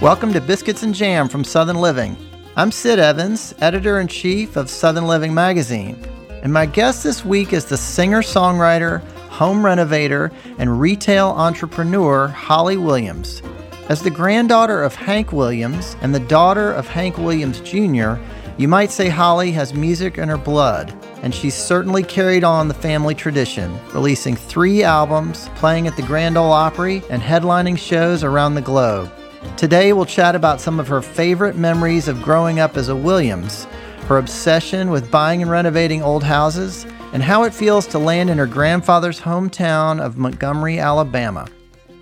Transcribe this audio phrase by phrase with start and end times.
[0.00, 2.16] Welcome to Biscuits and Jam from Southern Living.
[2.56, 6.02] I'm Sid Evans, editor in chief of Southern Living magazine,
[6.42, 12.78] and my guest this week is the singer songwriter, home renovator, and retail entrepreneur Holly
[12.78, 13.42] Williams.
[13.90, 18.14] As the granddaughter of Hank Williams and the daughter of Hank Williams Jr.,
[18.56, 22.74] you might say Holly has music in her blood, and she's certainly carried on the
[22.74, 28.54] family tradition, releasing three albums, playing at the Grand Ole Opry, and headlining shows around
[28.54, 29.12] the globe.
[29.56, 33.64] Today, we'll chat about some of her favorite memories of growing up as a Williams,
[34.06, 38.38] her obsession with buying and renovating old houses, and how it feels to land in
[38.38, 41.46] her grandfather's hometown of Montgomery, Alabama.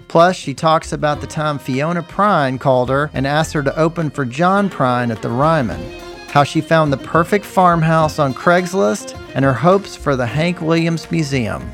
[0.09, 4.11] Plus, she talks about the time Fiona Prine called her and asked her to open
[4.11, 5.81] for John Prine at the Ryman,
[6.29, 11.11] how she found the perfect farmhouse on Craigslist, and her hopes for the Hank Williams
[11.11, 11.71] Museum.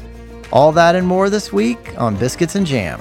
[0.53, 3.01] All that and more this week on Biscuits and Jam.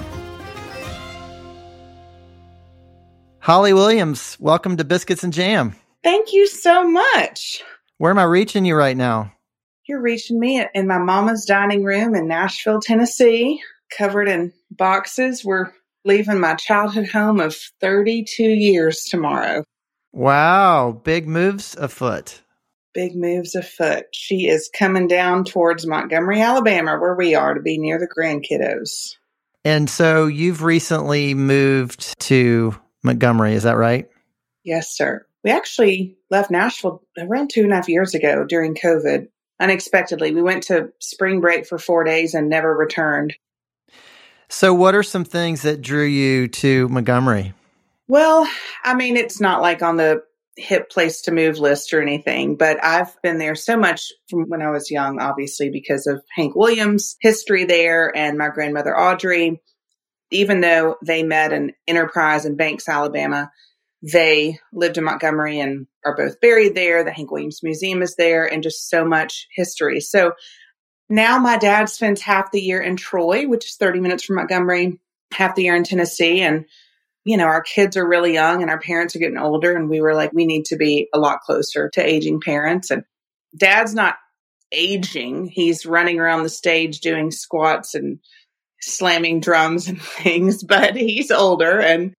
[3.44, 5.76] Holly Williams, welcome to Biscuits and Jam.
[6.02, 7.62] Thank you so much.
[7.98, 9.34] Where am I reaching you right now?
[9.86, 13.62] You're reaching me in my mama's dining room in Nashville, Tennessee,
[13.98, 15.44] covered in boxes.
[15.44, 15.74] We're
[16.06, 19.66] leaving my childhood home of 32 years tomorrow.
[20.14, 22.40] Wow, big moves afoot.
[22.94, 24.06] Big moves afoot.
[24.14, 29.18] She is coming down towards Montgomery, Alabama, where we are to be near the grandkiddos.
[29.66, 34.10] And so you've recently moved to Montgomery, is that right?
[34.64, 35.26] Yes, sir.
[35.44, 39.28] We actually left Nashville around two and a half years ago during COVID.
[39.60, 43.36] Unexpectedly, we went to spring break for four days and never returned.
[44.50, 47.54] So, what are some things that drew you to Montgomery?
[48.08, 48.48] Well,
[48.84, 50.24] I mean, it's not like on the
[50.56, 54.62] hip place to move list or anything, but I've been there so much from when
[54.62, 59.62] I was young, obviously, because of Hank Williams' history there and my grandmother Audrey
[60.34, 63.52] even though they met in Enterprise in Banks, Alabama,
[64.02, 67.04] they lived in Montgomery and are both buried there.
[67.04, 70.02] The Hank Williams Museum is there and just so much history.
[70.02, 70.34] So
[71.10, 75.00] now my dad spends half the year in Troy, which is 30 minutes from Montgomery,
[75.32, 76.42] half the year in Tennessee.
[76.42, 76.66] And,
[77.24, 79.74] you know, our kids are really young and our parents are getting older.
[79.76, 82.92] And we were like, we need to be a lot closer to aging parents.
[82.92, 83.04] And
[83.56, 84.16] dad's not
[84.74, 88.20] aging, he's running around the stage doing squats and
[88.84, 92.14] slamming drums and things, but he's older and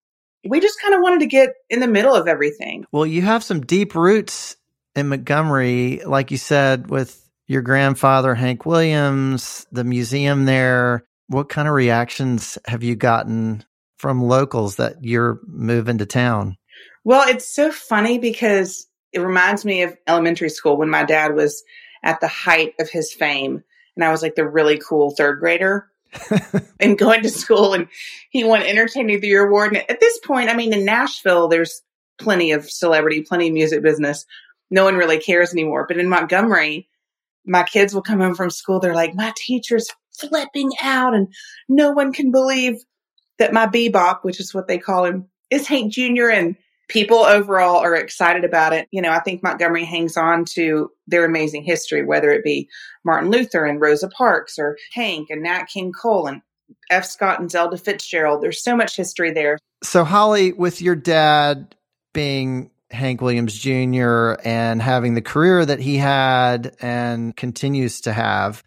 [0.47, 2.85] we just kind of wanted to get in the middle of everything.
[2.93, 4.57] Well, you have some deep roots
[4.95, 11.05] in Montgomery, like you said, with your grandfather, Hank Williams, the museum there.
[11.29, 13.65] What kind of reactions have you gotten
[13.97, 16.57] from locals that you're moving to town?
[17.05, 21.63] Well, it's so funny because it reminds me of elementary school when my dad was
[22.03, 23.63] at the height of his fame
[23.97, 25.89] and I was like the really cool third grader.
[26.81, 27.89] and going to school and
[28.31, 29.75] he won entertainer of the year award.
[29.75, 31.83] And at this point i mean in nashville there's
[32.19, 34.25] plenty of celebrity plenty of music business.
[34.71, 35.87] No one really cares anymore.
[35.87, 36.89] But in montgomery
[37.47, 38.81] my kids will come home from school.
[38.81, 39.89] They're like my teacher's
[40.19, 41.29] flipping out and
[41.69, 42.77] no one can believe
[43.39, 46.57] that my bebop which is what they call him is hank jr and
[46.95, 48.87] people overall are excited about it.
[48.93, 52.69] You know, I think Montgomery hangs on to their amazing history, whether it be
[53.05, 56.41] Martin Luther and Rosa Parks or Hank and Nat King Cole and
[56.91, 57.05] F.
[57.05, 58.43] Scott and Zelda Fitzgerald.
[58.43, 59.59] There's so much history there.
[59.83, 61.75] So, Holly, with your dad
[62.13, 64.35] being Hank Williams Jr.
[64.45, 68.63] and having the career that he had and continues to have,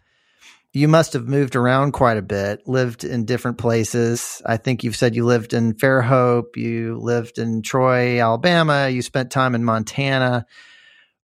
[0.72, 4.42] you must have moved around quite a bit, lived in different places.
[4.44, 9.30] I think you've said you lived in Fairhope, you lived in Troy, Alabama, you spent
[9.30, 10.44] time in Montana.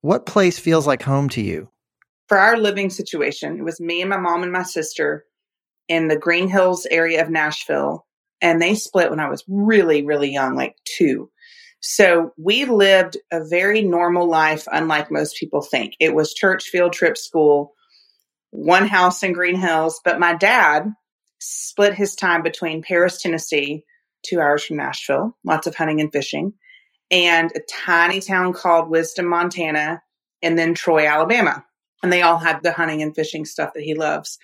[0.00, 1.68] What place feels like home to you?
[2.28, 5.26] For our living situation, it was me and my mom and my sister
[5.88, 8.06] in the Green Hills area of Nashville.
[8.40, 11.30] And they split when I was really, really young, like two.
[11.80, 15.94] So we lived a very normal life, unlike most people think.
[16.00, 17.74] It was church, field trip, school
[18.54, 20.00] one house in Green Hills.
[20.04, 20.86] But my dad
[21.40, 23.84] split his time between Paris, Tennessee,
[24.22, 26.54] two hours from Nashville, lots of hunting and fishing,
[27.10, 30.02] and a tiny town called Wisdom, Montana,
[30.40, 31.64] and then Troy, Alabama.
[32.02, 34.38] And they all had the hunting and fishing stuff that he loves.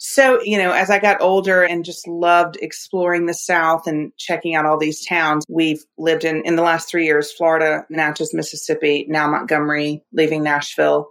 [0.00, 4.54] So, you know, as I got older and just loved exploring the South and checking
[4.54, 9.06] out all these towns, we've lived in, in the last three years, Florida, Natchez, Mississippi,
[9.08, 11.08] now Montgomery, leaving Nashville.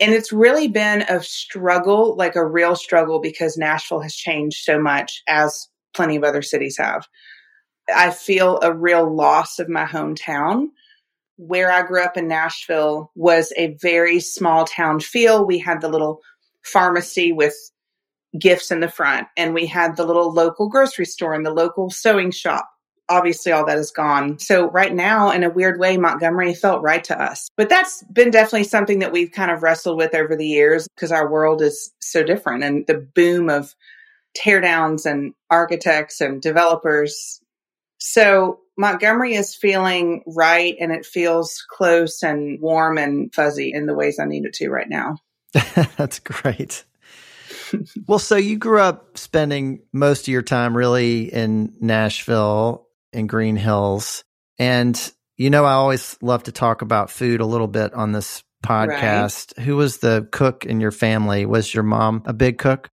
[0.00, 4.80] And it's really been a struggle, like a real struggle, because Nashville has changed so
[4.80, 7.06] much as plenty of other cities have.
[7.94, 10.68] I feel a real loss of my hometown.
[11.36, 15.46] Where I grew up in Nashville was a very small town feel.
[15.46, 16.20] We had the little
[16.62, 17.54] pharmacy with
[18.38, 19.26] gifts in the front.
[19.36, 22.68] And we had the little local grocery store and the local sewing shop.
[23.10, 24.38] Obviously, all that is gone.
[24.38, 27.50] So, right now, in a weird way, Montgomery felt right to us.
[27.56, 31.12] But that's been definitely something that we've kind of wrestled with over the years because
[31.12, 32.64] our world is so different.
[32.64, 33.74] And the boom of
[34.38, 37.40] teardowns and architects and developers.
[37.98, 43.94] So, Montgomery is feeling right and it feels close and warm and fuzzy in the
[43.94, 45.16] ways I need it to right now.
[45.96, 46.84] That's great
[48.06, 53.56] well, so you grew up spending most of your time really in Nashville in Green
[53.56, 54.24] Hills.
[54.58, 58.44] And you know, I always love to talk about food a little bit on this
[58.62, 59.56] podcast.
[59.56, 59.64] Right.
[59.64, 61.46] Who was the cook in your family?
[61.46, 62.90] Was your mom a big cook?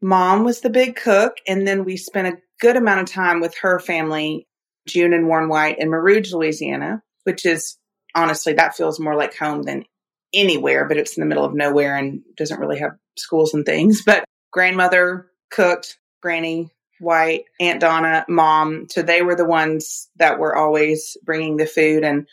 [0.00, 1.38] Mom was the big cook.
[1.46, 4.46] And then we spent a good amount of time with her family,
[4.86, 7.76] June and Warren White in Mer Rouge, Louisiana, which is
[8.14, 9.84] honestly, that feels more like home than
[10.32, 14.02] anywhere, but it's in the middle of nowhere and doesn't really have schools and things.
[14.06, 16.70] But grandmother cooked, Granny
[17.00, 18.86] White, Aunt Donna, mom.
[18.90, 22.04] So they were the ones that were always bringing the food.
[22.04, 22.26] And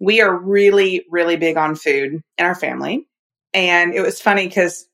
[0.00, 3.06] we are really, really big on food in our family.
[3.54, 4.86] And it was funny because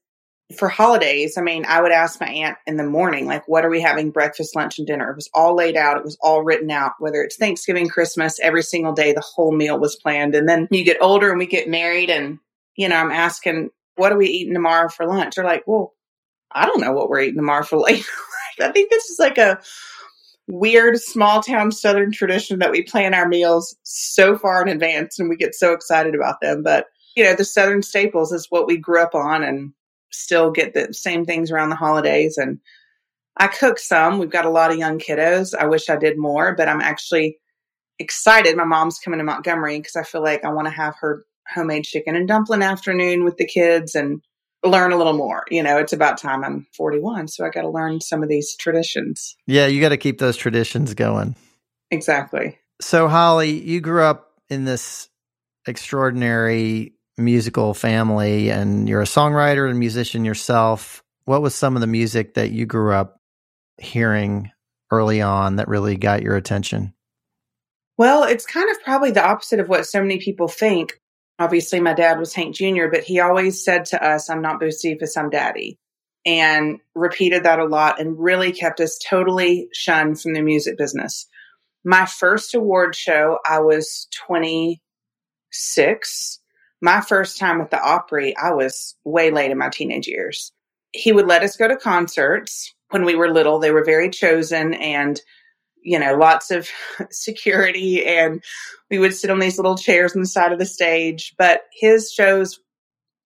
[0.56, 3.70] for holidays, I mean, I would ask my aunt in the morning, like, what are
[3.70, 5.10] we having breakfast, lunch, and dinner?
[5.10, 5.96] It was all laid out.
[5.96, 9.78] It was all written out, whether it's Thanksgiving, Christmas, every single day, the whole meal
[9.78, 10.34] was planned.
[10.34, 12.38] And then you get older and we get married, and,
[12.76, 15.36] you know, I'm asking, what are we eating tomorrow for lunch?
[15.36, 15.94] They're like, well,
[16.52, 18.04] I don't know what we're eating tomorrow for lunch.
[18.60, 19.60] I think this is like a
[20.46, 25.28] weird small town southern tradition that we plan our meals so far in advance and
[25.28, 26.62] we get so excited about them.
[26.62, 26.86] But,
[27.16, 29.72] you know, the southern staples is what we grew up on and
[30.10, 32.36] still get the same things around the holidays.
[32.36, 32.60] And
[33.38, 34.18] I cook some.
[34.18, 35.54] We've got a lot of young kiddos.
[35.54, 37.38] I wish I did more, but I'm actually
[37.98, 38.56] excited.
[38.56, 41.84] My mom's coming to Montgomery because I feel like I want to have her homemade
[41.84, 44.22] chicken and dumpling afternoon with the kids and
[44.64, 45.44] learn a little more.
[45.50, 48.56] You know, it's about time I'm 41, so I got to learn some of these
[48.56, 49.36] traditions.
[49.46, 51.36] Yeah, you got to keep those traditions going.
[51.90, 52.58] Exactly.
[52.80, 55.08] So, Holly, you grew up in this
[55.66, 61.02] extraordinary musical family and you're a songwriter and musician yourself.
[61.26, 63.20] What was some of the music that you grew up
[63.78, 64.50] hearing
[64.90, 66.94] early on that really got your attention?
[67.96, 71.00] Well, it's kind of probably the opposite of what so many people think
[71.44, 75.16] obviously my dad was Hank Jr., but he always said to us, I'm not Bocephus,
[75.16, 75.78] I'm daddy.
[76.24, 81.26] And repeated that a lot and really kept us totally shunned from the music business.
[81.84, 86.40] My first award show, I was 26.
[86.80, 90.50] My first time at the Opry, I was way late in my teenage years.
[90.92, 93.58] He would let us go to concerts when we were little.
[93.58, 95.20] They were very chosen and
[95.84, 96.68] you know, lots of
[97.10, 98.42] security and
[98.90, 101.34] we would sit on these little chairs on the side of the stage.
[101.38, 102.58] But his shows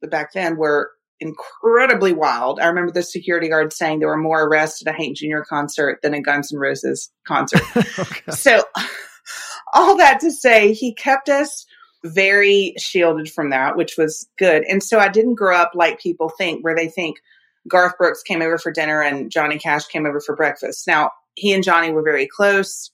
[0.02, 0.90] back then were
[1.20, 2.60] incredibly wild.
[2.60, 5.40] I remember the security guard saying there were more arrests at a Hank Jr.
[5.40, 7.62] concert than a Guns N' Roses concert.
[8.30, 8.62] So,
[9.74, 11.66] all that to say, he kept us
[12.04, 14.62] very shielded from that, which was good.
[14.68, 17.18] And so I didn't grow up like people think, where they think
[17.66, 20.86] Garth Brooks came over for dinner and Johnny Cash came over for breakfast.
[20.86, 22.90] Now, he and Johnny were very close.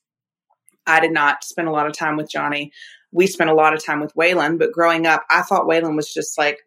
[0.86, 2.72] I did not spend a lot of time with Johnny.
[3.12, 6.12] We spent a lot of time with Waylon, but growing up, I thought Waylon was
[6.12, 6.58] just like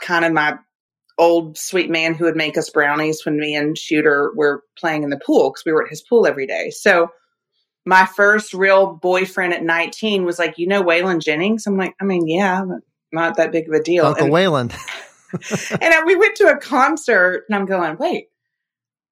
[0.00, 0.56] kind of my
[1.18, 5.10] old sweet man who would make us brownies when me and Shooter were playing in
[5.10, 6.70] the pool because we were at his pool every day.
[6.70, 7.08] So
[7.86, 11.66] my first real boyfriend at 19 was like, you know, Waylon Jennings?
[11.66, 12.64] I'm like, I mean, yeah,
[13.12, 14.06] not that big of a deal.
[14.06, 14.72] Uncle and, Waylon.
[15.80, 18.28] and uh, we went to a concert and I'm going, wait,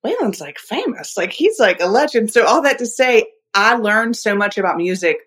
[0.04, 1.16] Waylon's like famous.
[1.16, 2.32] Like he's like a legend.
[2.32, 5.18] So all that to say, I learned so much about music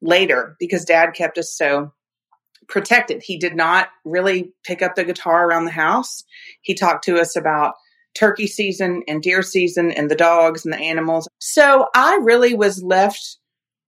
[0.00, 1.92] later because dad kept us so
[2.68, 3.22] protected.
[3.22, 6.22] He did not really pick up the guitar around the house.
[6.62, 7.74] He talked to us about
[8.14, 11.28] turkey season and deer season and the dogs and the animals.
[11.38, 13.38] So I really was left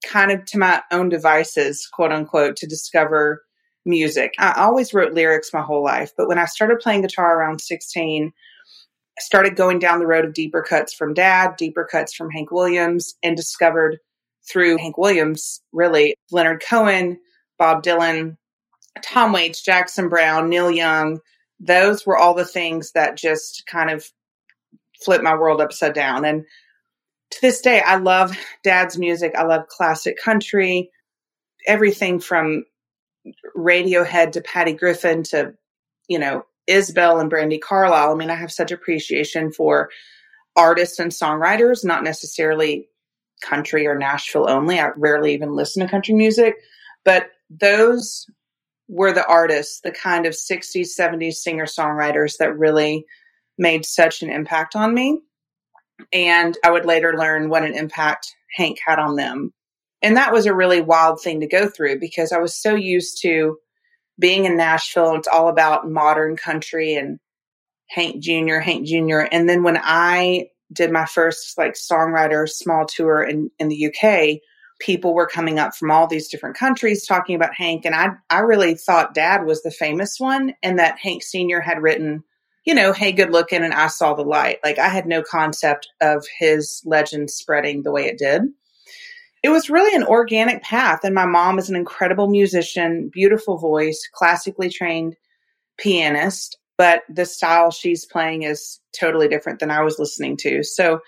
[0.04, 3.42] kind of to my own devices, quote unquote, to discover
[3.84, 4.34] music.
[4.38, 8.32] I always wrote lyrics my whole life, but when I started playing guitar around 16,
[9.20, 13.14] started going down the road of deeper cuts from dad, deeper cuts from Hank Williams,
[13.22, 13.98] and discovered
[14.50, 17.18] through Hank Williams, really, Leonard Cohen,
[17.58, 18.36] Bob Dylan,
[19.02, 21.20] Tom Waits, Jackson Browne, Neil Young,
[21.60, 24.04] those were all the things that just kind of
[25.04, 26.24] flipped my world upside down.
[26.24, 26.44] And
[27.30, 29.34] to this day, I love dad's music.
[29.36, 30.90] I love classic country,
[31.66, 32.64] everything from
[33.56, 35.54] Radiohead to Patty Griffin to,
[36.08, 38.12] you know, Isbell and Brandi Carlile.
[38.12, 39.90] I mean, I have such appreciation for
[40.56, 42.88] artists and songwriters, not necessarily
[43.42, 44.78] country or Nashville only.
[44.78, 46.54] I rarely even listen to country music,
[47.04, 48.26] but those
[48.88, 53.04] were the artists, the kind of 60s, 70s singer songwriters that really
[53.56, 55.20] made such an impact on me.
[56.12, 59.52] And I would later learn what an impact Hank had on them.
[60.02, 63.20] And that was a really wild thing to go through because I was so used
[63.22, 63.58] to
[64.20, 65.16] being in Nashville.
[65.16, 67.18] It's all about modern country and
[67.88, 69.22] Hank Jr., Hank Jr.
[69.32, 74.40] And then when I did my first like songwriter small tour in, in the UK,
[74.78, 77.84] people were coming up from all these different countries talking about Hank.
[77.84, 81.60] And I, I really thought dad was the famous one and that Hank Sr.
[81.60, 82.22] had written,
[82.64, 83.62] you know, Hey, good looking.
[83.62, 84.58] And I saw the light.
[84.62, 88.42] Like I had no concept of his legend spreading the way it did.
[89.42, 91.00] It was really an organic path.
[91.02, 95.16] And my mom is an incredible musician, beautiful voice, classically trained
[95.78, 100.62] pianist but the style she's playing is totally different than I was listening to.
[100.62, 101.00] So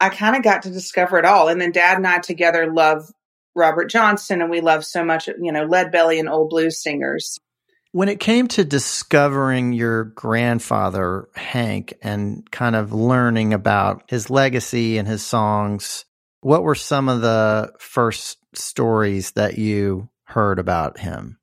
[0.00, 1.48] I kind of got to discover it all.
[1.48, 3.12] And then dad and I together love
[3.54, 7.38] Robert Johnson and we love so much, you know, Lead Belly and old blues singers.
[7.92, 14.96] When it came to discovering your grandfather, Hank, and kind of learning about his legacy
[14.96, 16.06] and his songs,
[16.44, 21.38] what were some of the first stories that you heard about him?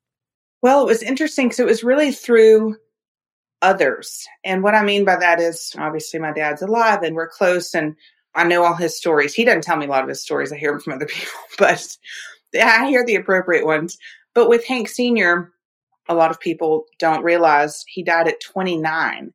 [0.62, 2.76] Well, it was interesting because it was really through
[3.62, 4.24] others.
[4.44, 7.96] And what I mean by that is obviously my dad's alive and we're close and
[8.36, 9.34] I know all his stories.
[9.34, 10.52] He doesn't tell me a lot of his stories.
[10.52, 11.96] I hear them from other people, but
[12.54, 13.98] I hear the appropriate ones.
[14.34, 15.52] But with Hank Sr.,
[16.08, 19.32] a lot of people don't realize he died at 29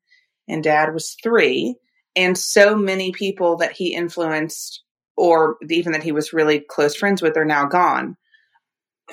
[0.47, 1.75] and dad was three.
[2.15, 4.81] And so many people that he influenced
[5.17, 8.15] or even that he was really close friends with are now gone.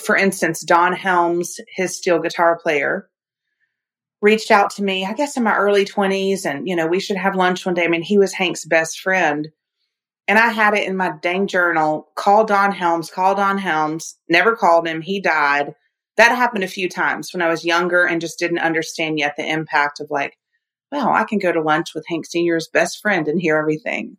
[0.01, 3.09] For instance, Don Helms, his steel guitar player,
[4.21, 7.17] reached out to me, I guess in my early 20s, and, you know, we should
[7.17, 7.85] have lunch one day.
[7.85, 9.49] I mean, he was Hank's best friend.
[10.27, 14.57] And I had it in my dang journal call Don Helms, call Don Helms, never
[14.57, 15.03] called him.
[15.03, 15.75] He died.
[16.17, 19.47] That happened a few times when I was younger and just didn't understand yet the
[19.47, 20.39] impact of like,
[20.91, 24.17] well, I can go to lunch with Hank Sr.'s best friend and hear everything.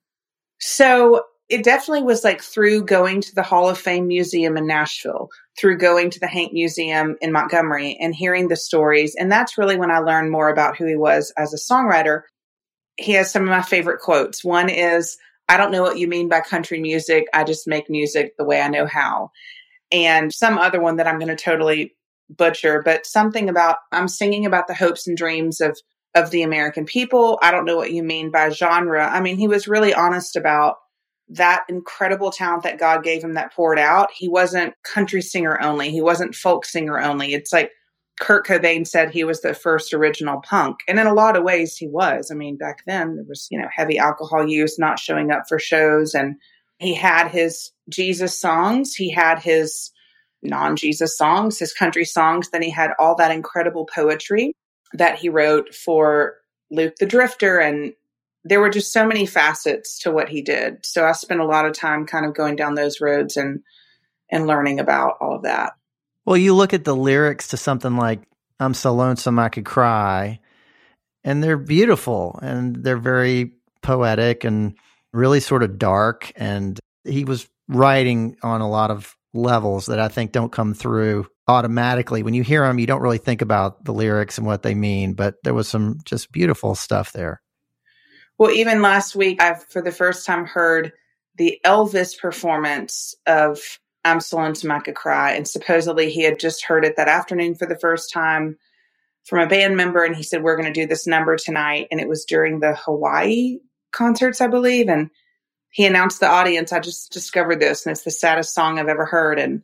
[0.59, 5.29] So it definitely was like through going to the Hall of Fame Museum in Nashville,
[5.59, 9.15] through going to the Hank Museum in Montgomery and hearing the stories.
[9.15, 12.21] And that's really when I learned more about who he was as a songwriter.
[12.97, 14.43] He has some of my favorite quotes.
[14.43, 17.25] One is, I don't know what you mean by country music.
[17.33, 19.29] I just make music the way I know how.
[19.91, 21.93] And some other one that I'm going to totally
[22.29, 25.77] butcher, but something about I'm singing about the hopes and dreams of
[26.15, 27.37] of the American people.
[27.43, 29.05] I don't know what you mean by genre.
[29.05, 30.77] I mean, he was really honest about
[31.29, 34.09] that incredible talent that God gave him that poured out.
[34.11, 35.89] He wasn't country singer only.
[35.89, 37.33] He wasn't folk singer only.
[37.33, 37.71] It's like
[38.19, 40.77] Kurt Cobain said he was the first original punk.
[40.87, 42.29] And in a lot of ways he was.
[42.31, 45.59] I mean, back then there was, you know, heavy alcohol use, not showing up for
[45.59, 46.35] shows and
[46.79, 49.91] he had his Jesus songs, he had his
[50.43, 54.53] non-Jesus songs, his country songs, then he had all that incredible poetry
[54.93, 56.35] that he wrote for
[56.71, 57.93] Luke the Drifter and
[58.45, 60.85] there were just so many facets to what he did.
[60.85, 63.61] So I spent a lot of time kind of going down those roads and
[64.31, 65.73] and learning about all of that.
[66.25, 68.21] Well, you look at the lyrics to something like
[68.59, 70.39] I'm so lonesome I could cry
[71.23, 74.75] and they're beautiful and they're very poetic and
[75.13, 80.07] really sort of dark and he was writing on a lot of levels that I
[80.07, 82.23] think don't come through automatically.
[82.23, 85.13] When you hear them, you don't really think about the lyrics and what they mean,
[85.13, 87.41] but there was some just beautiful stuff there.
[88.37, 90.91] Well, even last week, I've for the first time heard
[91.37, 93.59] the Elvis performance of
[94.03, 95.33] I'm So Lonesome I Could Cry.
[95.33, 98.57] And supposedly he had just heard it that afternoon for the first time
[99.23, 100.03] from a band member.
[100.03, 101.87] And he said, We're going to do this number tonight.
[101.91, 103.57] And it was during the Hawaii
[103.91, 104.89] concerts, I believe.
[104.89, 105.09] And
[105.69, 109.05] he announced the audience, I just discovered this, and it's the saddest song I've ever
[109.05, 109.39] heard.
[109.39, 109.61] And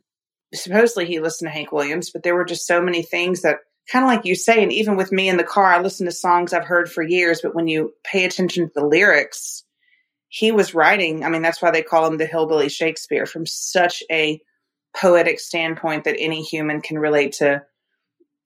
[0.52, 3.60] supposedly he listened to Hank Williams, but there were just so many things that
[3.90, 6.12] kind of like you say, and even with me in the car, I listen to
[6.12, 9.64] songs I've heard for years, but when you pay attention to the lyrics,
[10.28, 14.02] he was writing, I mean, that's why they call him the hillbilly Shakespeare from such
[14.10, 14.40] a
[14.96, 17.62] poetic standpoint that any human can relate to.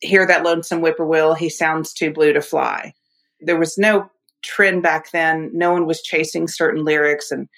[0.00, 2.93] Hear that lonesome whippoorwill, he sounds too blue to fly.
[3.40, 4.11] There was no
[4.45, 5.50] trend back then.
[5.55, 7.49] No one was chasing certain lyrics and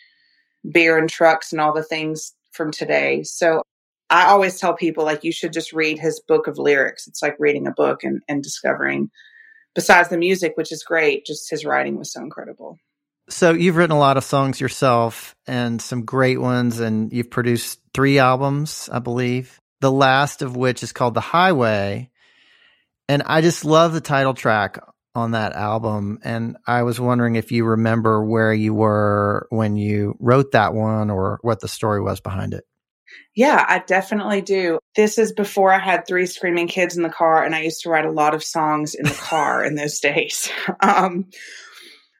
[0.71, 3.23] beer and trucks and all the things from today.
[3.23, 3.63] So
[4.11, 7.07] I always tell people like you should just read his book of lyrics.
[7.07, 9.11] It's like reading a book and, and discovering
[9.75, 12.79] besides the music, which is great, just his writing was so incredible.
[13.29, 17.79] So you've written a lot of songs yourself and some great ones, and you've produced
[17.93, 19.61] three albums, I believe.
[19.81, 22.11] The last of which is called The Highway.
[23.09, 24.79] And I just love the title track
[25.15, 26.19] on that album.
[26.25, 31.11] And I was wondering if you remember where you were when you wrote that one
[31.11, 32.65] or what the story was behind it.
[33.35, 34.79] Yeah, I definitely do.
[34.97, 37.91] This is before I had three screaming kids in the car, and I used to
[37.91, 40.51] write a lot of songs in the car in those days.
[40.81, 41.27] Um,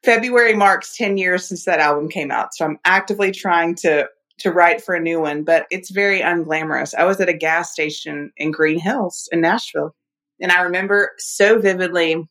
[0.05, 2.55] February marks 10 years since that album came out.
[2.55, 6.95] So I'm actively trying to to write for a new one, but it's very unglamorous.
[6.95, 9.95] I was at a gas station in Green Hills in Nashville.
[10.41, 12.25] And I remember so vividly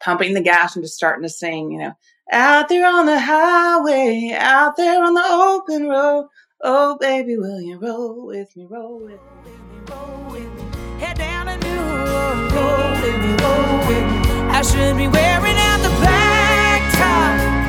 [0.00, 1.92] pumping the gas and just starting to sing, you know,
[2.32, 6.26] out there on the highway, out there on the open road.
[6.62, 9.52] Oh, baby, will you roll with me, roll with me,
[9.90, 10.64] roll with me.
[10.98, 14.50] Head down a new road, roll with me, roll with me.
[14.50, 17.62] I should be wearing out the black top.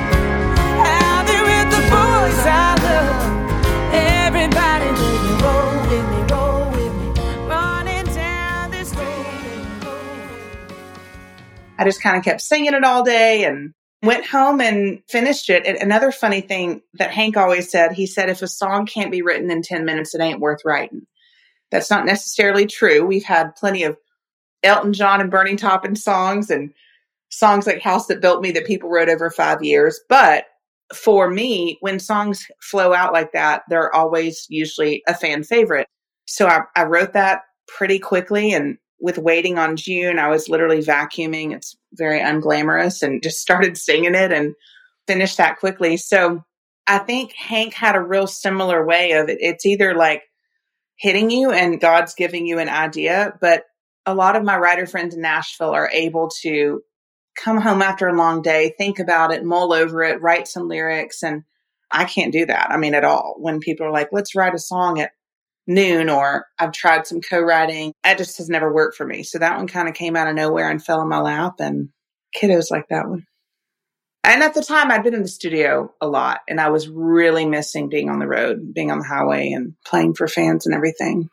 [0.67, 3.93] Out there with the boys I love.
[3.93, 7.47] Everybody, will you roll with me, roll with me.
[7.47, 9.25] Running down this road.
[11.77, 13.73] I just kind of kept singing it all day and
[14.07, 15.65] went home and finished it.
[15.65, 19.21] And another funny thing that Hank always said, he said, if a song can't be
[19.21, 21.05] written in 10 minutes, it ain't worth writing.
[21.71, 23.05] That's not necessarily true.
[23.05, 23.97] We've had plenty of
[24.63, 26.73] Elton John and Bernie Taupin songs and
[27.29, 29.99] songs like House That Built Me that people wrote over five years.
[30.07, 30.45] But
[30.95, 35.87] for me, when songs flow out like that, they're always usually a fan favorite.
[36.27, 40.81] So I, I wrote that pretty quickly and with waiting on June, I was literally
[40.81, 41.53] vacuuming.
[41.53, 44.53] It's very unglamorous and just started singing it and
[45.07, 45.97] finished that quickly.
[45.97, 46.43] So
[46.85, 49.37] I think Hank had a real similar way of it.
[49.41, 50.23] It's either like
[50.97, 53.63] hitting you and God's giving you an idea, but
[54.05, 56.81] a lot of my writer friends in Nashville are able to
[57.37, 61.23] come home after a long day, think about it, mull over it, write some lyrics.
[61.23, 61.43] And
[61.91, 62.71] I can't do that.
[62.71, 63.35] I mean, at all.
[63.37, 65.11] When people are like, let's write a song at
[65.67, 67.93] noon or I've tried some co-writing.
[68.03, 69.23] That just has never worked for me.
[69.23, 71.89] So that one kind of came out of nowhere and fell in my lap and
[72.35, 73.25] kiddos like that one.
[74.23, 77.45] And at the time I'd been in the studio a lot and I was really
[77.45, 81.29] missing being on the road, being on the highway and playing for fans and everything.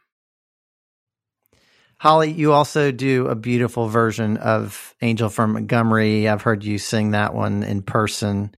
[1.99, 6.29] Holly, you also do a beautiful version of Angel from Montgomery.
[6.29, 8.55] I've heard you sing that one in person.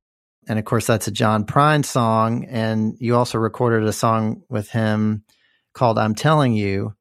[0.48, 2.44] And of course, that's a John Prine song.
[2.44, 5.22] And you also recorded a song with him
[5.76, 6.94] called I'm Telling You.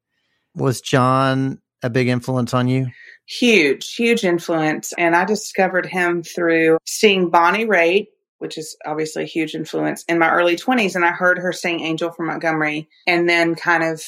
[0.54, 2.86] Was John a big influence on you?
[3.26, 4.92] Huge, huge influence.
[4.96, 8.06] And I discovered him through seeing Bonnie Raitt,
[8.38, 10.94] which is obviously a huge influence, in my early 20s.
[10.94, 14.02] And I heard her sing Angel from Montgomery and then kind of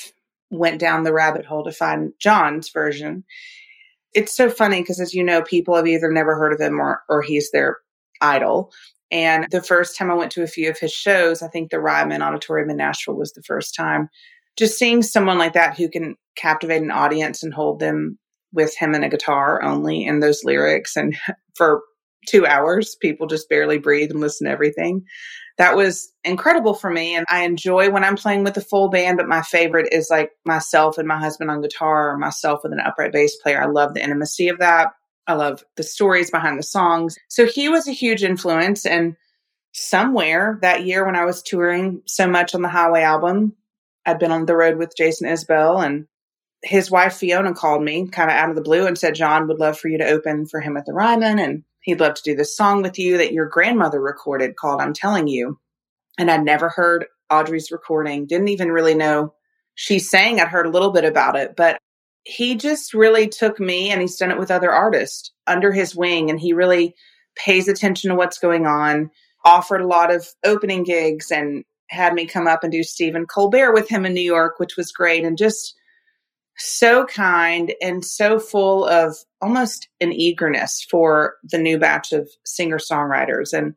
[0.50, 3.24] went down the rabbit hole to find John's version.
[4.14, 7.02] It's so funny because, as you know, people have either never heard of him or,
[7.09, 7.78] or he's their
[8.20, 8.72] idol.
[9.11, 11.81] And the first time I went to a few of his shows, I think the
[11.81, 14.11] Ryman Auditorium in Nashville was the first time
[14.59, 18.18] just seeing someone like that who can captivate an audience and hold them
[18.53, 21.16] with him and a guitar only and those lyrics and
[21.55, 21.83] for
[22.27, 25.05] two hours people just barely breathe and listen to everything.
[25.57, 29.16] That was incredible for me and i enjoy when i'm playing with a full band
[29.16, 32.81] but my favorite is like myself and my husband on guitar or myself with an
[32.81, 33.62] upright bass player.
[33.62, 34.88] I love the intimacy of that.
[35.27, 37.16] I love the stories behind the songs.
[37.29, 39.16] So he was a huge influence and
[39.73, 43.55] somewhere that year when i was touring so much on the highway album
[44.09, 46.07] I'd been on the road with Jason Isbell and
[46.62, 49.61] his wife Fiona called me kind of out of the blue and said, John would
[49.61, 52.35] love for you to open for him at the Ryman and he'd love to do
[52.35, 55.61] this song with you that your grandmother recorded called I'm Telling You.
[56.18, 59.35] And I'd never heard Audrey's recording, didn't even really know
[59.75, 60.40] she sang.
[60.40, 61.79] I'd heard a little bit about it, but
[62.25, 66.31] he just really took me and he's done it with other artists under his wing
[66.31, 66.94] and he really
[67.37, 69.11] pays attention to what's going on,
[69.44, 73.72] offered a lot of opening gigs and had me come up and do Stephen Colbert
[73.72, 75.74] with him in New York, which was great and just
[76.59, 82.79] so kind and so full of almost an eagerness for the new batch of singer
[82.79, 83.53] songwriters.
[83.53, 83.74] And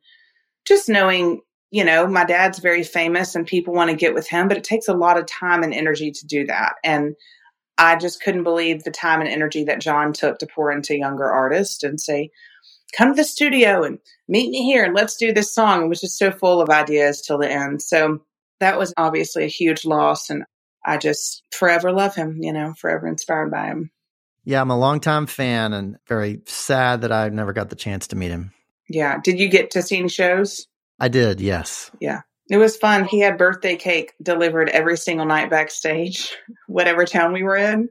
[0.66, 4.48] just knowing, you know, my dad's very famous and people want to get with him,
[4.48, 6.74] but it takes a lot of time and energy to do that.
[6.84, 7.16] And
[7.78, 11.30] I just couldn't believe the time and energy that John took to pour into younger
[11.32, 12.32] artists and say,
[12.96, 15.84] come to the studio and meet me here and let's do this song.
[15.84, 17.82] It was just so full of ideas till the end.
[17.82, 18.20] So
[18.60, 20.30] that was obviously a huge loss.
[20.30, 20.44] And
[20.86, 23.92] I just forever love him, you know, forever inspired by him.
[24.44, 28.16] Yeah, I'm a longtime fan and very sad that I never got the chance to
[28.16, 28.52] meet him.
[28.90, 29.20] Yeah.
[29.24, 30.68] Did you get to see any shows?
[31.00, 31.92] I did, yes.
[32.00, 32.22] Yeah.
[32.50, 33.06] It was fun.
[33.06, 36.36] He had birthday cake delivered every single night backstage,
[36.68, 37.90] whatever town we were in.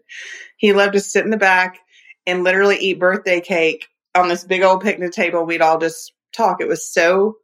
[0.56, 1.78] He loved to sit in the back
[2.26, 5.44] and literally eat birthday cake on this big old picnic table.
[5.44, 6.60] We'd all just talk.
[6.60, 7.36] It was so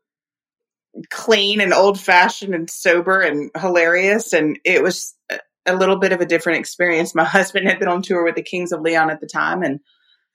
[1.10, 4.32] clean and old fashioned and sober and hilarious.
[4.32, 5.14] And it was
[5.66, 7.14] a little bit of a different experience.
[7.14, 9.62] My husband had been on tour with the Kings of Leon at the time.
[9.62, 9.80] And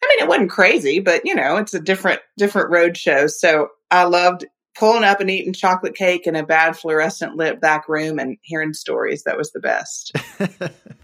[0.03, 3.27] I mean, it wasn't crazy, but you know, it's a different, different road show.
[3.27, 7.87] So I loved pulling up and eating chocolate cake in a bad fluorescent lit back
[7.89, 9.23] room and hearing stories.
[9.23, 10.15] That was the best.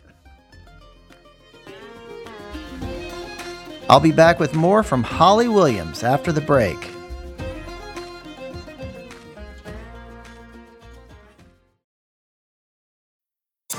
[3.90, 6.78] I'll be back with more from Holly Williams after the break.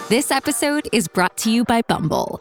[0.08, 2.40] This episode is brought to you by Bumble.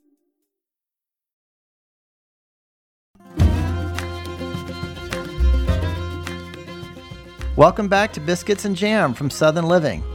[7.57, 10.05] Welcome back to Biscuits and Jam from Southern Living.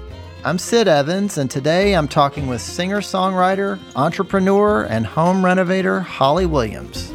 [0.42, 6.46] I'm Sid Evans, and today I'm talking with singer songwriter, entrepreneur, and home renovator Holly
[6.46, 7.12] Williams.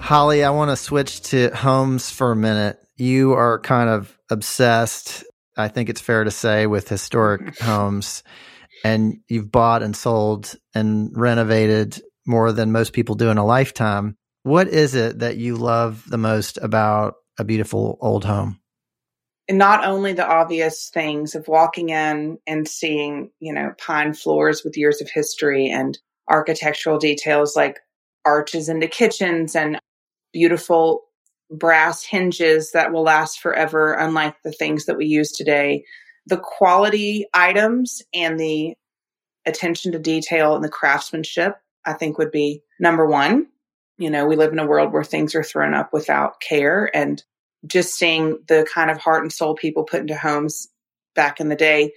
[0.00, 2.80] Holly, I want to switch to homes for a minute.
[2.96, 5.22] You are kind of obsessed,
[5.56, 8.24] I think it's fair to say, with historic homes,
[8.84, 14.16] and you've bought and sold and renovated more than most people do in a lifetime.
[14.44, 18.60] What is it that you love the most about a beautiful old home?
[19.48, 24.64] And not only the obvious things of walking in and seeing, you know, pine floors
[24.64, 27.80] with years of history and architectural details like
[28.24, 29.78] arches into kitchens and
[30.32, 31.02] beautiful
[31.50, 35.84] brass hinges that will last forever, unlike the things that we use today.
[36.26, 38.74] The quality items and the
[39.44, 43.48] attention to detail and the craftsmanship, I think, would be number one.
[44.02, 47.22] You know, we live in a world where things are thrown up without care and
[47.66, 50.66] just seeing the kind of heart and soul people put into homes
[51.14, 51.92] back in the day,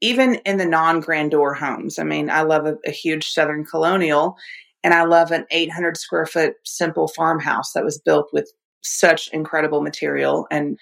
[0.00, 1.98] even in the non grandeur homes.
[1.98, 4.38] I mean, I love a, a, huge Southern colonial
[4.82, 9.82] and I love an 800 square foot simple farmhouse that was built with such incredible
[9.82, 10.46] material.
[10.50, 10.78] And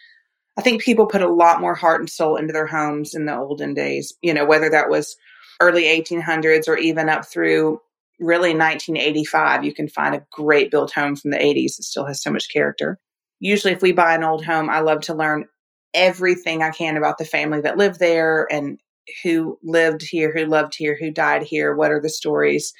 [0.56, 3.36] I think people put a lot more heart and soul into their homes in the
[3.36, 5.16] olden days, you know, whether that was
[5.60, 7.80] early 1800s or even up through
[8.18, 11.78] really 1985, you can find a great built home from the 80s.
[11.78, 12.98] It still has so much character.
[13.40, 15.46] Usually, if we buy an old home, I love to learn
[15.94, 18.78] everything I can about the family that lived there and
[19.22, 22.72] who lived here, who loved here, who died here, what are the stories.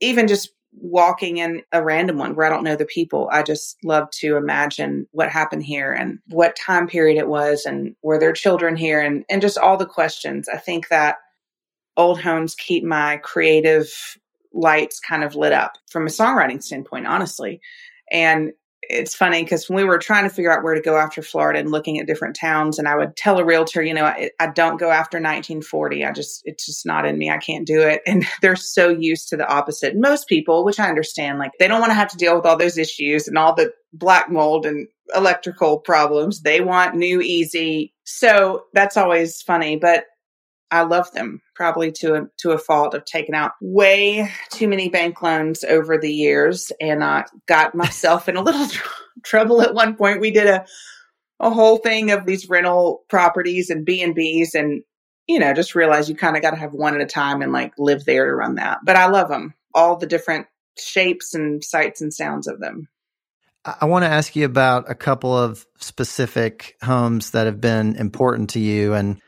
[0.00, 3.76] Even just walking in a random one where I don't know the people, I just
[3.82, 8.32] love to imagine what happened here and what time period it was and were there
[8.32, 10.48] children here and, and just all the questions.
[10.48, 11.16] I think that
[11.96, 13.92] old homes keep my creative
[14.52, 17.60] lights kind of lit up from a songwriting standpoint, honestly.
[18.10, 21.22] And it's funny because when we were trying to figure out where to go after
[21.22, 24.30] Florida and looking at different towns, and I would tell a realtor, you know, I,
[24.40, 26.04] I, don't go after 1940.
[26.04, 27.30] I just, it's just not in me.
[27.30, 28.02] I can't do it.
[28.06, 29.96] And they're so used to the opposite.
[29.96, 32.56] Most people, which I understand, like they don't want to have to deal with all
[32.56, 36.40] those issues and all the black mold and electrical problems.
[36.40, 37.92] They want new, easy.
[38.04, 39.76] So that's always funny.
[39.76, 40.04] But
[40.70, 44.88] I love them probably to a to a fault of taking out way too many
[44.88, 48.88] bank loans over the years and I got myself in a little tr-
[49.24, 50.20] trouble at one point.
[50.20, 50.64] We did a
[51.40, 54.82] a whole thing of these rental properties and B&Bs and
[55.30, 57.52] you know, just realize you kind of got to have one at a time and
[57.52, 58.78] like live there to run that.
[58.84, 59.54] But I love them.
[59.72, 62.88] All the different shapes and sights and sounds of them.
[63.64, 68.50] I want to ask you about a couple of specific homes that have been important
[68.50, 69.20] to you and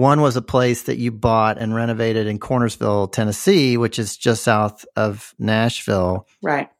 [0.00, 4.42] one was a place that you bought and renovated in Cornersville, Tennessee, which is just
[4.42, 6.26] south of Nashville.
[6.42, 6.70] Right.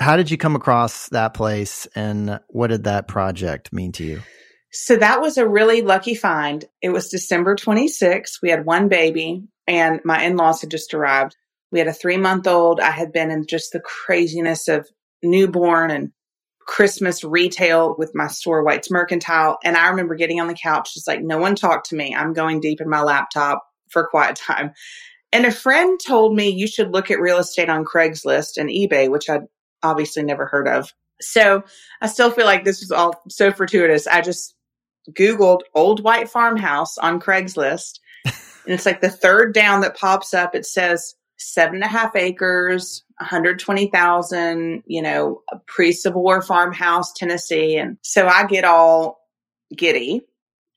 [0.00, 4.22] How did you come across that place and what did that project mean to you?
[4.70, 6.64] So that was a really lucky find.
[6.80, 8.40] It was December 26th.
[8.42, 11.36] We had one baby and my in-laws had just arrived.
[11.72, 12.78] We had a three month old.
[12.78, 14.88] I had been in just the craziness of
[15.20, 16.12] newborn and
[16.68, 19.58] Christmas retail with my store White's Mercantile.
[19.64, 22.14] And I remember getting on the couch, just like, no one talked to me.
[22.14, 24.72] I'm going deep in my laptop for quiet time.
[25.32, 29.10] And a friend told me you should look at real estate on Craigslist and eBay,
[29.10, 29.46] which I'd
[29.82, 30.92] obviously never heard of.
[31.22, 31.64] So
[32.02, 34.06] I still feel like this was all so fortuitous.
[34.06, 34.54] I just
[35.12, 37.98] Googled old white farmhouse on Craigslist.
[38.24, 38.34] and
[38.66, 40.54] it's like the third down that pops up.
[40.54, 47.12] It says seven and a half acres, 120,000, you know, a pre Civil War farmhouse,
[47.12, 47.76] Tennessee.
[47.76, 49.26] And so I get all
[49.76, 50.22] giddy.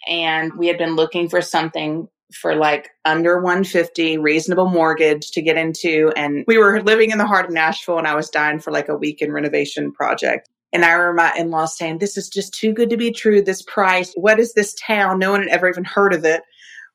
[0.08, 5.58] And we had been looking for something for like under 150 reasonable mortgage to get
[5.58, 6.12] into.
[6.16, 8.90] And we were living in the heart of Nashville and I was dying for like
[8.90, 10.50] a weekend renovation project.
[10.74, 13.62] And I remember my in-laws saying this is just too good to be true this
[13.64, 14.14] price.
[14.16, 15.20] What is this town?
[15.20, 16.44] No one had ever even heard of it.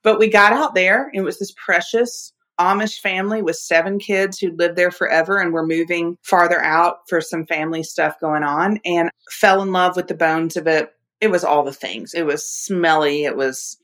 [0.03, 1.11] But we got out there.
[1.13, 5.66] It was this precious Amish family with seven kids who lived there forever and were
[5.66, 10.14] moving farther out for some family stuff going on and fell in love with the
[10.14, 12.14] bones of it it was all the things.
[12.14, 13.25] It was smelly.
[13.25, 13.79] It was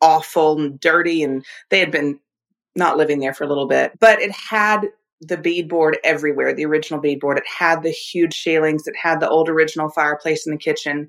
[0.00, 1.22] awful and dirty.
[1.22, 2.18] And they had been
[2.74, 4.88] not living there for a little bit, but it had
[5.20, 7.38] the beadboard everywhere, the original beadboard.
[7.38, 8.86] It had the huge ceilings.
[8.86, 11.08] It had the old original fireplace in the kitchen.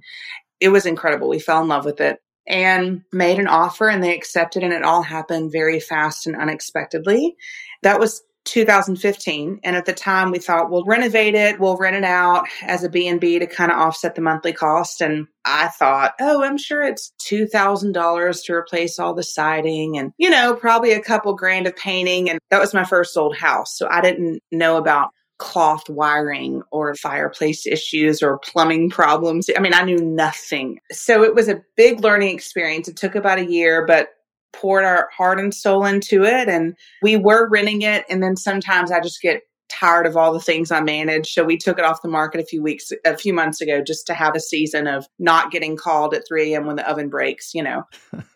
[0.60, 1.30] It was incredible.
[1.30, 4.84] We fell in love with it and made an offer and they accepted and it
[4.84, 7.36] all happened very fast and unexpectedly.
[7.82, 11.60] That was 2015 and at the time we thought we'll renovate it.
[11.60, 15.02] We'll rent it out as a b&b to kind of offset the monthly cost.
[15.02, 20.30] And i thought oh i'm sure it's $2000 to replace all the siding and you
[20.30, 22.30] know probably a couple grand of painting.
[22.30, 26.96] And that was my first old house so i didn't know about cloth wiring or
[26.96, 32.00] fireplace issues or plumbing problems i mean i knew nothing so it was a big
[32.02, 34.10] learning experience it took about a year but
[34.54, 38.92] poured our heart and soul into it and we were renting it and then sometimes
[38.92, 41.34] I just get tired of all the things I manage.
[41.34, 44.06] So we took it off the market a few weeks, a few months ago, just
[44.08, 46.66] to have a season of not getting called at 3 a.m.
[46.66, 47.84] when the oven breaks, you know.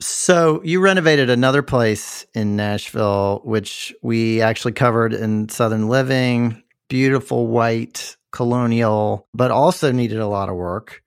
[0.00, 6.62] so you renovated another place in Nashville, which we actually covered in Southern Living.
[6.88, 11.02] Beautiful white colonial, but also needed a lot of work.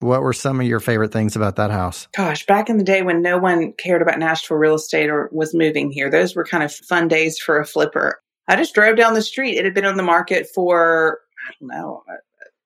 [0.00, 2.06] What were some of your favorite things about that house?
[2.16, 5.54] Gosh, back in the day when no one cared about Nashville real estate or was
[5.54, 8.20] moving here, those were kind of fun days for a flipper.
[8.46, 9.56] I just drove down the street.
[9.56, 12.04] It had been on the market for, I don't know,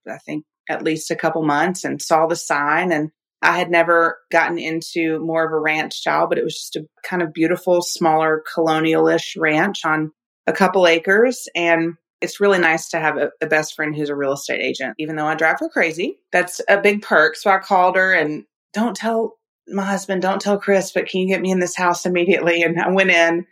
[0.06, 2.92] I think at least a couple months and saw the sign.
[2.92, 3.10] And
[3.42, 6.86] I had never gotten into more of a ranch style, but it was just a
[7.02, 10.12] kind of beautiful, smaller, colonialish ranch on
[10.46, 11.48] a couple acres.
[11.54, 14.94] And it's really nice to have a, a, best friend who's a real estate agent,
[14.98, 16.20] even though I drive her crazy.
[16.30, 17.34] That's a big perk.
[17.34, 21.28] So I called her and don't tell my husband, don't tell Chris, but can you
[21.28, 22.62] get me in this house immediately?
[22.62, 23.46] And I went in.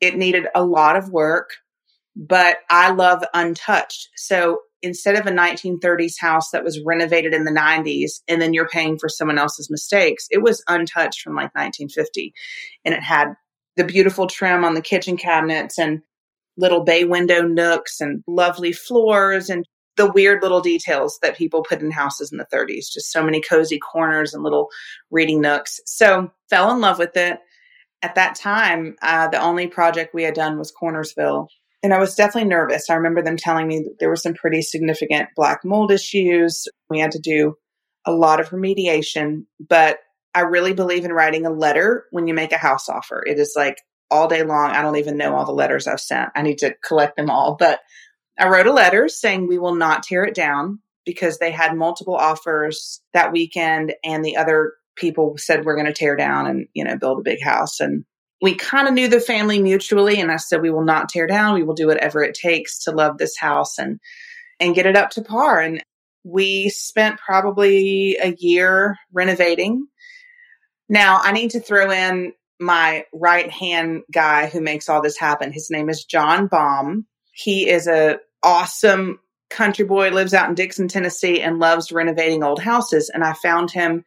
[0.00, 1.50] It needed a lot of work,
[2.16, 4.08] but I love untouched.
[4.16, 8.68] So instead of a 1930s house that was renovated in the 90s and then you're
[8.68, 12.32] paying for someone else's mistakes, it was untouched from like 1950.
[12.84, 13.34] And it had
[13.76, 16.02] the beautiful trim on the kitchen cabinets and
[16.56, 19.64] little bay window nooks and lovely floors and
[19.96, 22.92] the weird little details that people put in houses in the 30s.
[22.92, 24.68] Just so many cozy corners and little
[25.10, 25.80] reading nooks.
[25.86, 27.38] So fell in love with it.
[28.02, 31.46] At that time, uh, the only project we had done was Cornersville.
[31.84, 32.88] And I was definitely nervous.
[32.88, 36.66] I remember them telling me that there were some pretty significant black mold issues.
[36.88, 37.58] We had to do
[38.06, 39.98] a lot of remediation, but
[40.34, 43.22] I really believe in writing a letter when you make a house offer.
[43.26, 44.70] It is like all day long.
[44.70, 46.30] I don't even know all the letters I've sent.
[46.34, 47.54] I need to collect them all.
[47.54, 47.80] But
[48.38, 52.16] I wrote a letter saying we will not tear it down because they had multiple
[52.16, 56.82] offers that weekend and the other people said we're going to tear down and, you
[56.82, 57.80] know, build a big house.
[57.80, 58.06] And
[58.44, 60.20] we kind of knew the family mutually.
[60.20, 61.54] And I said, we will not tear down.
[61.54, 63.98] We will do whatever it takes to love this house and,
[64.60, 65.62] and get it up to par.
[65.62, 65.82] And
[66.24, 69.86] we spent probably a year renovating.
[70.90, 75.50] Now I need to throw in my right hand guy who makes all this happen.
[75.50, 77.06] His name is John Baum.
[77.32, 82.60] He is a awesome country boy, lives out in Dickson Tennessee, and loves renovating old
[82.60, 83.08] houses.
[83.08, 84.04] And I found him